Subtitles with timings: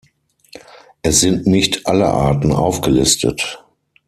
[1.03, 3.63] Es sind nicht alle Arten aufgelistet.